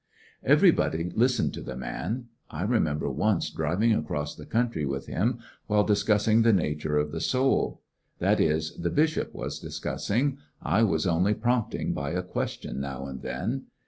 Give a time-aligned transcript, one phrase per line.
[0.43, 2.29] Everybody listened to the man.
[2.49, 6.97] I remember An interested once driving across the country with him while discussing the nature
[6.97, 7.83] of the soul.
[8.17, 10.39] That is, the bishop was discussing.
[10.59, 13.65] I was only prompting by a question now and then.